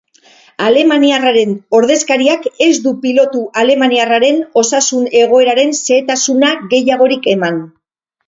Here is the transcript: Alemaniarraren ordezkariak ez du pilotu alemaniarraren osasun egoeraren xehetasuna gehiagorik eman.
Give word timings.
Alemaniarraren 0.67 1.51
ordezkariak 1.79 2.47
ez 2.67 2.71
du 2.87 2.93
pilotu 3.03 3.43
alemaniarraren 3.63 4.41
osasun 4.63 5.05
egoeraren 5.21 5.71
xehetasuna 5.83 6.49
gehiagorik 6.75 7.29
eman. 7.37 7.61